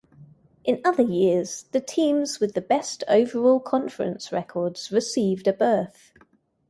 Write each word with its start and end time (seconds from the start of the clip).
In 0.65 0.81
other 0.83 1.03
years, 1.03 1.65
the 1.73 1.79
teams 1.79 2.39
with 2.39 2.55
the 2.55 2.61
best 2.61 3.03
overall 3.07 3.59
conference 3.59 4.31
records 4.31 4.91
received 4.91 5.47
a 5.47 5.53
berth. 5.53 6.11